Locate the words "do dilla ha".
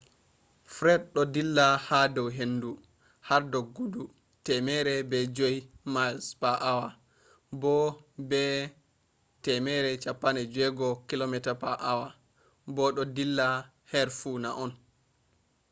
1.13-1.99